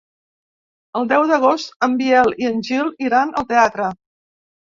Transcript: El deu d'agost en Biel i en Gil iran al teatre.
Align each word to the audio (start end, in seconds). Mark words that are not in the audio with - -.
El 1.01 1.09
deu 1.11 1.25
d'agost 1.31 1.75
en 1.89 1.93
Biel 2.01 2.33
i 2.45 2.49
en 2.51 2.63
Gil 2.69 2.89
iran 3.09 3.35
al 3.43 3.47
teatre. 3.53 3.93